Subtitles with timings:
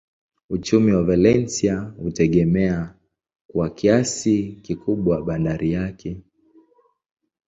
[0.49, 2.95] Uchumi wa Valencia hutegemea
[3.47, 6.17] kwa kiasi kikubwa bandari yake.